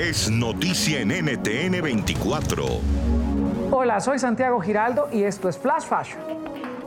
es 0.00 0.30
noticia 0.30 1.00
en 1.00 1.08
NTN 1.08 1.82
24. 1.82 2.64
Hola, 3.70 4.00
soy 4.00 4.18
Santiago 4.18 4.58
Giraldo 4.58 5.10
y 5.12 5.24
esto 5.24 5.46
es 5.46 5.58
Flash 5.58 5.82
Fashion. 5.82 6.18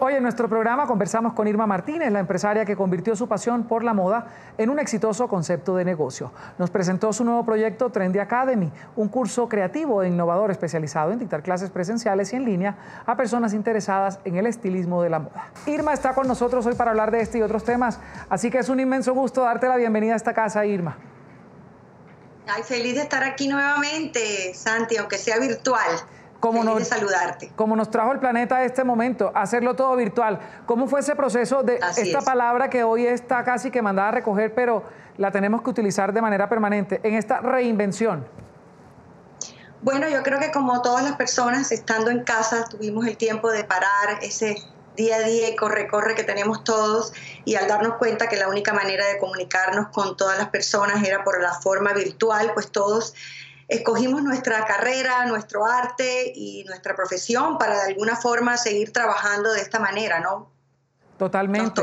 Hoy 0.00 0.14
en 0.14 0.22
nuestro 0.22 0.48
programa 0.48 0.86
conversamos 0.86 1.34
con 1.34 1.46
Irma 1.46 1.66
Martínez, 1.66 2.10
la 2.10 2.20
empresaria 2.20 2.64
que 2.64 2.74
convirtió 2.74 3.14
su 3.14 3.28
pasión 3.28 3.64
por 3.64 3.84
la 3.84 3.92
moda 3.92 4.28
en 4.56 4.70
un 4.70 4.78
exitoso 4.78 5.28
concepto 5.28 5.76
de 5.76 5.84
negocio. 5.84 6.32
Nos 6.56 6.70
presentó 6.70 7.12
su 7.12 7.22
nuevo 7.22 7.44
proyecto 7.44 7.90
Trendy 7.90 8.18
Academy, 8.18 8.72
un 8.96 9.08
curso 9.08 9.46
creativo 9.46 10.02
e 10.02 10.08
innovador 10.08 10.50
especializado 10.50 11.12
en 11.12 11.18
dictar 11.18 11.42
clases 11.42 11.68
presenciales 11.68 12.32
y 12.32 12.36
en 12.36 12.46
línea 12.46 12.76
a 13.04 13.14
personas 13.14 13.52
interesadas 13.52 14.20
en 14.24 14.36
el 14.36 14.46
estilismo 14.46 15.02
de 15.02 15.10
la 15.10 15.18
moda. 15.18 15.50
Irma 15.66 15.92
está 15.92 16.14
con 16.14 16.26
nosotros 16.26 16.64
hoy 16.64 16.76
para 16.76 16.92
hablar 16.92 17.10
de 17.10 17.20
este 17.20 17.36
y 17.36 17.42
otros 17.42 17.62
temas, 17.62 18.00
así 18.30 18.48
que 18.50 18.58
es 18.58 18.70
un 18.70 18.80
inmenso 18.80 19.12
gusto 19.12 19.42
darte 19.42 19.68
la 19.68 19.76
bienvenida 19.76 20.14
a 20.14 20.16
esta 20.16 20.32
casa, 20.32 20.64
Irma. 20.64 20.96
Ay, 22.46 22.62
feliz 22.62 22.94
de 22.94 23.02
estar 23.02 23.22
aquí 23.22 23.48
nuevamente, 23.48 24.52
Santi, 24.54 24.96
aunque 24.96 25.18
sea 25.18 25.38
virtual 25.38 26.02
como 26.42 26.64
nos, 26.64 26.88
saludarte. 26.88 27.52
Como 27.54 27.76
nos 27.76 27.88
trajo 27.88 28.10
el 28.10 28.18
planeta 28.18 28.56
a 28.56 28.64
este 28.64 28.82
momento, 28.82 29.30
hacerlo 29.32 29.76
todo 29.76 29.94
virtual. 29.94 30.40
¿Cómo 30.66 30.88
fue 30.88 30.98
ese 30.98 31.14
proceso 31.14 31.62
de 31.62 31.78
esta 31.96 32.20
palabra 32.20 32.68
que 32.68 32.82
hoy 32.82 33.06
está 33.06 33.44
casi 33.44 33.70
que 33.70 33.80
mandada 33.80 34.08
a 34.08 34.10
recoger, 34.10 34.52
pero 34.52 34.82
la 35.18 35.30
tenemos 35.30 35.62
que 35.62 35.70
utilizar 35.70 36.12
de 36.12 36.20
manera 36.20 36.48
permanente, 36.48 37.00
en 37.04 37.14
esta 37.14 37.38
reinvención? 37.40 38.26
Bueno, 39.82 40.08
yo 40.08 40.24
creo 40.24 40.40
que 40.40 40.50
como 40.50 40.82
todas 40.82 41.04
las 41.04 41.14
personas, 41.14 41.70
estando 41.70 42.10
en 42.10 42.24
casa, 42.24 42.64
tuvimos 42.68 43.06
el 43.06 43.16
tiempo 43.16 43.48
de 43.52 43.62
parar 43.62 44.18
ese 44.20 44.56
día 44.96 45.16
a 45.16 45.20
día 45.20 45.48
y 45.48 45.56
corre, 45.56 45.88
corre 45.88 46.14
que 46.14 46.24
tenemos 46.24 46.64
todos 46.64 47.12
y 47.44 47.54
al 47.56 47.66
darnos 47.68 47.96
cuenta 47.96 48.28
que 48.28 48.36
la 48.36 48.48
única 48.48 48.72
manera 48.72 49.06
de 49.06 49.18
comunicarnos 49.18 49.88
con 49.88 50.16
todas 50.16 50.38
las 50.38 50.48
personas 50.48 51.02
era 51.06 51.24
por 51.24 51.40
la 51.40 51.54
forma 51.54 51.92
virtual, 51.92 52.52
pues 52.54 52.70
todos 52.70 53.14
escogimos 53.68 54.22
nuestra 54.22 54.64
carrera, 54.66 55.24
nuestro 55.26 55.66
arte 55.66 56.32
y 56.34 56.64
nuestra 56.64 56.94
profesión 56.94 57.58
para 57.58 57.76
de 57.84 57.92
alguna 57.92 58.16
forma 58.16 58.56
seguir 58.56 58.92
trabajando 58.92 59.52
de 59.52 59.60
esta 59.60 59.78
manera, 59.78 60.20
¿no? 60.20 60.50
Totalmente. 61.18 61.82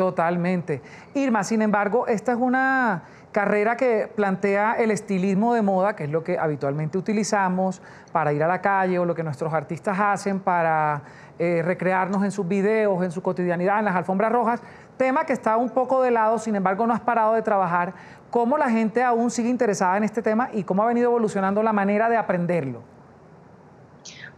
Totalmente. 0.00 0.80
Irma, 1.12 1.44
sin 1.44 1.60
embargo, 1.60 2.06
esta 2.06 2.32
es 2.32 2.38
una 2.38 3.02
carrera 3.32 3.76
que 3.76 4.10
plantea 4.16 4.76
el 4.78 4.90
estilismo 4.90 5.52
de 5.52 5.60
moda, 5.60 5.94
que 5.94 6.04
es 6.04 6.10
lo 6.10 6.24
que 6.24 6.38
habitualmente 6.38 6.96
utilizamos 6.96 7.82
para 8.10 8.32
ir 8.32 8.42
a 8.42 8.48
la 8.48 8.62
calle 8.62 8.98
o 8.98 9.04
lo 9.04 9.14
que 9.14 9.22
nuestros 9.22 9.52
artistas 9.52 10.00
hacen 10.00 10.40
para 10.40 11.02
eh, 11.38 11.60
recrearnos 11.62 12.24
en 12.24 12.30
sus 12.30 12.48
videos, 12.48 13.04
en 13.04 13.10
su 13.10 13.20
cotidianidad, 13.20 13.78
en 13.78 13.84
las 13.84 13.94
alfombras 13.94 14.32
rojas, 14.32 14.62
tema 14.96 15.26
que 15.26 15.34
está 15.34 15.58
un 15.58 15.68
poco 15.68 16.00
de 16.00 16.12
lado, 16.12 16.38
sin 16.38 16.56
embargo 16.56 16.86
no 16.86 16.94
has 16.94 17.00
parado 17.00 17.34
de 17.34 17.42
trabajar. 17.42 17.92
¿Cómo 18.30 18.56
la 18.56 18.70
gente 18.70 19.02
aún 19.02 19.30
sigue 19.30 19.50
interesada 19.50 19.98
en 19.98 20.04
este 20.04 20.22
tema 20.22 20.48
y 20.54 20.64
cómo 20.64 20.82
ha 20.82 20.86
venido 20.86 21.10
evolucionando 21.10 21.62
la 21.62 21.74
manera 21.74 22.08
de 22.08 22.16
aprenderlo? 22.16 22.89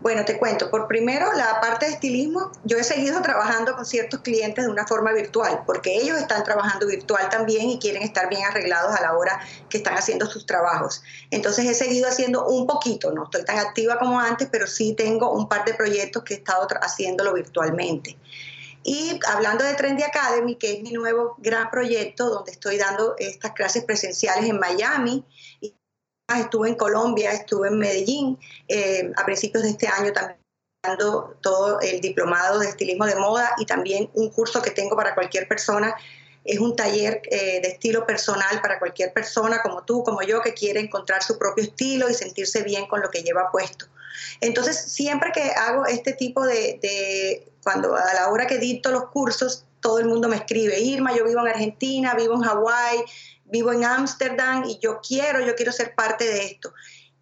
Bueno, 0.03 0.25
te 0.25 0.37
cuento. 0.37 0.69
Por 0.69 0.89
primero, 0.89 1.33
la 1.35 1.61
parte 1.61 1.87
de 1.87 1.93
estilismo, 1.93 2.51
yo 2.65 2.77
he 2.77 2.83
seguido 2.83 3.23
trabajando 3.23 3.77
con 3.77 3.87
ciertos 3.87 4.19
clientes 4.19 4.65
de 4.65 4.71
una 4.71 4.85
forma 4.85 5.13
virtual, 5.13 5.63
porque 5.65 5.95
ellos 5.95 6.19
están 6.19 6.43
trabajando 6.43 6.89
virtual 6.89 7.29
también 7.29 7.71
y 7.71 7.79
quieren 7.79 8.03
estar 8.03 8.29
bien 8.29 8.43
arreglados 8.45 8.93
a 8.97 9.01
la 9.01 9.17
hora 9.17 9.41
que 9.69 9.77
están 9.77 9.95
haciendo 9.95 10.27
sus 10.27 10.45
trabajos. 10.45 11.05
Entonces 11.31 11.67
he 11.67 11.75
seguido 11.75 12.09
haciendo 12.09 12.47
un 12.47 12.67
poquito, 12.67 13.13
no 13.13 13.25
estoy 13.25 13.45
tan 13.45 13.59
activa 13.59 14.01
como 14.01 14.19
antes, 14.19 14.49
pero 14.51 14.67
sí 14.67 14.95
tengo 14.95 15.31
un 15.31 15.49
par 15.49 15.65
de 15.65 15.75
proyectos 15.75 16.25
que 16.25 16.35
he 16.35 16.37
estado 16.39 16.67
haciéndolo 16.81 17.33
virtualmente. 17.35 18.19
Y 18.83 19.21
hablando 19.33 19.63
de 19.63 19.75
Trendy 19.75 20.03
Academy, 20.03 20.57
que 20.57 20.73
es 20.73 20.83
mi 20.83 20.91
nuevo 20.91 21.37
gran 21.39 21.71
proyecto, 21.71 22.29
donde 22.29 22.51
estoy 22.51 22.77
dando 22.77 23.15
estas 23.19 23.53
clases 23.53 23.85
presenciales 23.85 24.51
en 24.51 24.59
Miami 24.59 25.25
estuve 26.41 26.69
en 26.69 26.75
Colombia, 26.75 27.33
estuve 27.33 27.69
en 27.69 27.79
Medellín, 27.79 28.39
eh, 28.69 29.11
a 29.17 29.25
principios 29.25 29.63
de 29.63 29.71
este 29.71 29.89
año 29.89 30.13
también 30.13 30.39
dando 30.83 31.37
todo 31.41 31.81
el 31.81 32.01
diplomado 32.01 32.59
de 32.59 32.69
estilismo 32.69 33.07
de 33.07 33.15
moda 33.15 33.55
y 33.59 33.67
también 33.67 34.11
un 34.15 34.31
curso 34.31 34.61
que 34.61 34.73
tengo 34.73 34.97
para 34.97 35.15
cualquier 35.15 35.47
persona. 35.47 35.95
Es 36.45 36.59
un 36.59 36.75
taller 36.75 37.23
eh, 37.31 37.61
de 37.61 37.69
estilo 37.69 38.05
personal 38.05 38.61
para 38.61 38.81
cualquier 38.81 39.13
persona 39.13 39.63
como 39.63 39.85
tú, 39.85 40.03
como 40.03 40.23
yo, 40.23 40.43
que 40.43 40.55
quiere 40.55 40.81
encontrar 40.81 41.23
su 41.23 41.39
propio 41.39 41.63
estilo 41.63 42.11
y 42.11 42.15
sentirse 42.15 42.63
bien 42.63 42.87
con 42.89 43.01
lo 43.01 43.11
que 43.11 43.23
lleva 43.23 43.51
puesto. 43.53 43.87
Entonces, 44.41 44.77
siempre 44.77 45.31
que 45.33 45.53
hago 45.53 45.87
este 45.87 46.15
tipo 46.15 46.45
de, 46.45 46.81
de 46.83 47.53
cuando 47.63 47.95
a 47.95 48.15
la 48.15 48.29
hora 48.29 48.49
que 48.49 48.59
dicto 48.59 48.91
los 48.91 49.09
cursos, 49.11 49.65
todo 49.83 49.99
el 49.99 50.07
mundo 50.07 50.29
me 50.29 50.37
escribe, 50.37 50.81
Irma, 50.81 51.15
yo 51.15 51.27
vivo 51.27 51.41
en 51.41 51.49
Argentina, 51.49 52.15
vivo 52.15 52.35
en 52.35 52.43
Hawái, 52.43 53.05
vivo 53.45 53.73
en 53.73 53.85
Ámsterdam 53.85 54.65
y 54.65 54.79
yo 54.79 55.01
quiero, 55.07 55.45
yo 55.45 55.55
quiero 55.55 55.73
ser 55.73 55.95
parte 55.95 56.25
de 56.25 56.47
esto. 56.47 56.73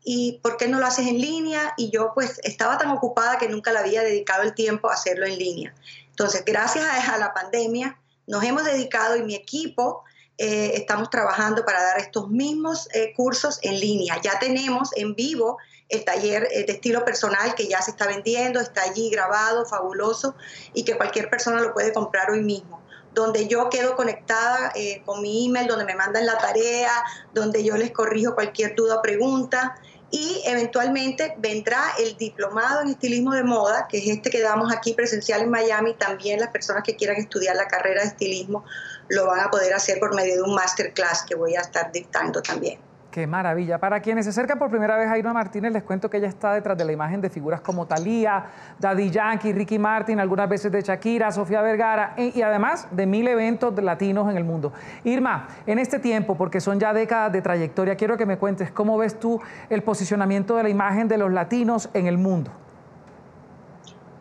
¿Y 0.04 0.38
por 0.42 0.56
qué 0.56 0.68
no 0.68 0.78
lo 0.78 0.86
haces 0.86 1.08
en 1.08 1.20
línea? 1.20 1.74
Y 1.76 1.90
yo 1.90 2.12
pues 2.14 2.38
estaba 2.44 2.78
tan 2.78 2.90
ocupada 2.90 3.38
que 3.38 3.48
nunca 3.48 3.72
le 3.72 3.80
había 3.80 4.02
dedicado 4.02 4.42
el 4.44 4.54
tiempo 4.54 4.88
a 4.88 4.94
hacerlo 4.94 5.26
en 5.26 5.38
línea. 5.38 5.74
Entonces, 6.10 6.44
gracias 6.44 6.86
a, 7.08 7.18
la 7.18 7.34
pandemia, 7.34 7.98
nos 8.26 8.44
hemos 8.44 8.64
dedicado 8.64 9.16
y 9.16 9.22
mi 9.22 9.34
equipo 9.34 10.04
eh, 10.42 10.72
estamos 10.74 11.10
trabajando 11.10 11.66
para 11.66 11.82
dar 11.82 11.98
estos 11.98 12.30
mismos 12.30 12.88
eh, 12.94 13.12
cursos 13.14 13.58
en 13.60 13.78
línea. 13.78 14.18
Ya 14.22 14.38
tenemos 14.38 14.88
en 14.96 15.14
vivo 15.14 15.58
el 15.90 16.02
taller 16.02 16.48
eh, 16.50 16.64
de 16.64 16.72
estilo 16.72 17.04
personal 17.04 17.54
que 17.54 17.68
ya 17.68 17.82
se 17.82 17.90
está 17.90 18.06
vendiendo, 18.06 18.58
está 18.58 18.84
allí 18.84 19.10
grabado, 19.10 19.66
fabuloso, 19.66 20.34
y 20.72 20.84
que 20.84 20.96
cualquier 20.96 21.28
persona 21.28 21.60
lo 21.60 21.74
puede 21.74 21.92
comprar 21.92 22.30
hoy 22.30 22.40
mismo 22.40 22.80
donde 23.12 23.48
yo 23.48 23.68
quedo 23.70 23.96
conectada 23.96 24.72
eh, 24.74 25.02
con 25.04 25.20
mi 25.20 25.46
email, 25.46 25.66
donde 25.66 25.84
me 25.84 25.94
mandan 25.94 26.26
la 26.26 26.38
tarea, 26.38 26.92
donde 27.34 27.64
yo 27.64 27.76
les 27.76 27.90
corrijo 27.90 28.34
cualquier 28.34 28.74
duda 28.74 28.96
o 28.96 29.02
pregunta. 29.02 29.76
Y 30.10 30.42
eventualmente 30.44 31.34
vendrá 31.38 31.92
el 31.98 32.16
diplomado 32.16 32.82
en 32.82 32.88
estilismo 32.88 33.32
de 33.32 33.44
moda, 33.44 33.86
que 33.88 33.98
es 33.98 34.08
este 34.08 34.30
que 34.30 34.40
damos 34.40 34.72
aquí 34.72 34.92
presencial 34.92 35.42
en 35.42 35.50
Miami. 35.50 35.94
También 35.94 36.40
las 36.40 36.50
personas 36.50 36.82
que 36.82 36.96
quieran 36.96 37.16
estudiar 37.16 37.54
la 37.54 37.68
carrera 37.68 38.02
de 38.02 38.08
estilismo 38.08 38.64
lo 39.08 39.26
van 39.26 39.40
a 39.40 39.50
poder 39.50 39.72
hacer 39.72 40.00
por 40.00 40.14
medio 40.14 40.34
de 40.34 40.42
un 40.42 40.54
masterclass 40.54 41.24
que 41.28 41.36
voy 41.36 41.54
a 41.54 41.60
estar 41.60 41.92
dictando 41.92 42.42
también. 42.42 42.89
Qué 43.10 43.26
maravilla. 43.26 43.78
Para 43.78 44.00
quienes 44.00 44.24
se 44.24 44.30
acercan 44.30 44.56
por 44.56 44.70
primera 44.70 44.96
vez 44.96 45.08
a 45.08 45.18
Irma 45.18 45.32
Martínez, 45.32 45.72
les 45.72 45.82
cuento 45.82 46.08
que 46.08 46.18
ella 46.18 46.28
está 46.28 46.52
detrás 46.52 46.78
de 46.78 46.84
la 46.84 46.92
imagen 46.92 47.20
de 47.20 47.28
figuras 47.28 47.60
como 47.60 47.84
Thalía, 47.84 48.44
Daddy 48.78 49.10
Yankee, 49.10 49.52
Ricky 49.52 49.80
Martin, 49.80 50.20
algunas 50.20 50.48
veces 50.48 50.70
de 50.70 50.80
Shakira, 50.80 51.32
Sofía 51.32 51.60
Vergara 51.60 52.14
e, 52.16 52.30
y 52.32 52.42
además 52.42 52.86
de 52.92 53.06
mil 53.06 53.26
eventos 53.26 53.74
latinos 53.82 54.30
en 54.30 54.36
el 54.36 54.44
mundo. 54.44 54.72
Irma, 55.02 55.48
en 55.66 55.80
este 55.80 55.98
tiempo, 55.98 56.36
porque 56.36 56.60
son 56.60 56.78
ya 56.78 56.92
décadas 56.92 57.32
de 57.32 57.42
trayectoria, 57.42 57.96
quiero 57.96 58.16
que 58.16 58.26
me 58.26 58.38
cuentes 58.38 58.70
cómo 58.70 58.96
ves 58.96 59.18
tú 59.18 59.40
el 59.70 59.82
posicionamiento 59.82 60.54
de 60.54 60.62
la 60.62 60.68
imagen 60.68 61.08
de 61.08 61.18
los 61.18 61.32
latinos 61.32 61.90
en 61.94 62.06
el 62.06 62.16
mundo. 62.16 62.52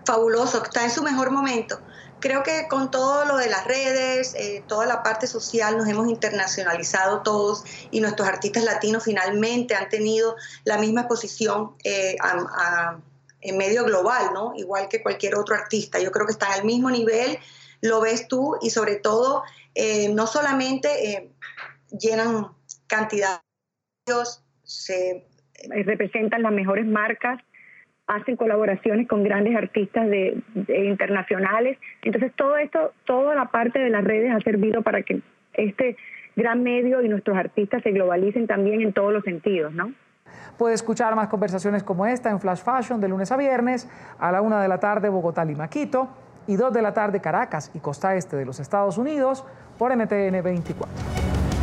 Fabuloso, 0.04 0.64
está 0.64 0.84
en 0.84 0.90
su 0.90 1.04
mejor 1.04 1.30
momento 1.30 1.78
creo 2.20 2.44
que 2.44 2.68
con 2.70 2.92
todo 2.92 3.26
lo 3.26 3.38
de 3.38 3.50
las 3.50 3.66
redes, 3.66 4.36
eh, 4.36 4.64
toda 4.68 4.86
la 4.86 5.04
parte 5.04 5.28
social, 5.28 5.78
nos 5.78 5.88
hemos 5.88 6.08
internacionalizado 6.08 7.22
todos 7.22 7.64
y 7.92 8.02
nuestros 8.02 8.28
artistas 8.28 8.64
latinos 8.64 9.04
finalmente 9.04 9.76
han 9.76 9.90
tenido 9.90 10.36
la 10.64 10.78
misma 10.78 11.02
exposición 11.02 11.76
eh, 11.84 12.18
en 13.42 13.58
medio 13.58 13.84
global, 13.86 14.32
¿no? 14.34 14.54
Igual 14.56 14.90
que 14.90 15.02
cualquier 15.02 15.36
otro 15.36 15.56
artista. 15.56 16.00
Yo 16.00 16.12
creo 16.12 16.26
que 16.26 16.34
están 16.34 16.52
al 16.52 16.66
mismo 16.66 16.90
nivel, 16.90 17.40
lo 17.82 18.02
ves 18.02 18.28
tú 18.28 18.58
y 18.62 18.70
sobre 18.70 18.96
todo 18.96 19.44
eh, 19.76 20.10
no 20.10 20.28
solamente 20.28 21.32
llenan 21.92 22.48
cantidad, 22.88 23.42
se 24.64 25.28
representan 25.70 26.44
las 26.44 26.52
mejores 26.52 26.86
marcas 26.86 27.42
hacen 28.10 28.36
colaboraciones 28.36 29.08
con 29.08 29.24
grandes 29.24 29.56
artistas 29.56 30.10
de, 30.10 30.42
internacionales. 30.68 31.78
Entonces 32.02 32.34
todo 32.36 32.58
esto, 32.58 32.92
toda 33.06 33.36
la 33.36 33.46
parte 33.46 33.78
de 33.80 33.92
las 33.92 34.04
redes 34.04 34.34
ha 34.34 34.40
servido 34.40 34.82
para 34.82 35.04
que 35.04 35.22
este 35.54 35.96
gran 36.36 36.64
medio 36.64 37.04
y 37.04 37.08
nuestros 37.08 37.38
artistas 37.38 37.84
se 37.84 37.92
globalicen 37.92 38.48
también 38.48 38.82
en 38.82 38.94
todos 38.94 39.14
los 39.14 39.24
sentidos, 39.24 39.74
¿no? 39.74 39.94
Puede 40.58 40.74
escuchar 40.74 41.16
más 41.16 41.28
conversaciones 41.28 41.84
como 41.84 42.06
esta 42.06 42.32
en 42.32 42.40
Flash 42.40 42.64
Fashion 42.64 43.00
de 43.00 43.08
lunes 43.08 43.32
a 43.32 43.38
viernes 43.38 43.88
a 44.20 44.32
la 44.32 44.42
una 44.42 44.62
de 44.62 44.68
la 44.68 44.80
tarde 44.80 45.10
Bogotá, 45.10 45.46
Lima, 45.46 45.70
Quito 45.70 46.10
y 46.48 46.56
dos 46.56 46.74
de 46.74 46.82
la 46.82 46.94
tarde 46.94 47.22
Caracas 47.22 47.72
y 47.76 47.80
costa 47.80 48.16
este 48.16 48.36
de 48.36 48.46
los 48.46 48.60
Estados 48.60 48.98
Unidos 48.98 49.46
por 49.78 49.96
NTN 49.96 50.42
24. 50.44 51.29